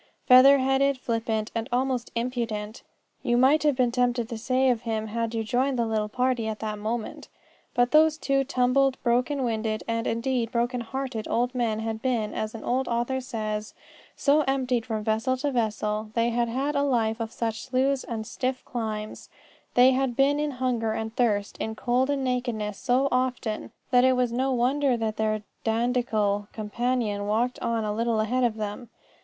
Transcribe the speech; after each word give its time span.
Feather 0.25 0.57
headed, 0.57 0.97
flippant, 0.97 1.51
and 1.53 1.69
almost 1.71 2.11
impudent, 2.15 2.81
you 3.21 3.37
might 3.37 3.61
have 3.61 3.75
been 3.75 3.91
tempted 3.91 4.27
to 4.29 4.37
say 4.39 4.71
of 4.71 4.81
him 4.81 5.05
had 5.05 5.35
you 5.35 5.43
joined 5.43 5.77
the 5.77 5.85
little 5.85 6.09
party 6.09 6.47
at 6.47 6.57
that 6.57 6.79
moment. 6.79 7.27
But 7.75 7.91
those 7.91 8.17
two 8.17 8.43
tumbled, 8.43 8.97
broken 9.03 9.43
winded, 9.43 9.83
and, 9.87 10.07
indeed, 10.07 10.51
broken 10.51 10.81
hearted 10.81 11.27
old 11.27 11.53
men 11.53 11.81
had 11.81 12.01
been, 12.01 12.33
as 12.33 12.55
an 12.55 12.63
old 12.63 12.87
author 12.87 13.21
says, 13.21 13.75
so 14.15 14.41
emptied 14.47 14.87
from 14.87 15.03
vessel 15.03 15.37
to 15.37 15.51
vessel 15.51 16.09
they 16.15 16.31
had 16.31 16.49
had 16.49 16.75
a 16.75 16.81
life 16.81 17.19
of 17.19 17.31
such 17.31 17.61
sloughs 17.67 18.03
and 18.03 18.25
stiff 18.25 18.65
climbs 18.65 19.29
they 19.75 19.91
had 19.91 20.15
been 20.15 20.39
in 20.39 20.49
hunger 20.49 20.93
and 20.93 21.15
thirst, 21.15 21.59
in 21.59 21.75
cold 21.75 22.09
and 22.09 22.23
nakedness 22.23 22.79
so 22.79 23.07
often 23.11 23.69
that 23.91 24.03
it 24.03 24.13
was 24.15 24.31
no 24.31 24.51
wonder 24.51 24.97
that 24.97 25.17
their 25.17 25.43
dandiacal 25.63 26.47
companion 26.53 27.27
walked 27.27 27.59
on 27.59 27.83
a 27.83 27.93
little 27.93 28.19
ahead 28.19 28.43
of 28.43 28.55
them. 28.55 28.89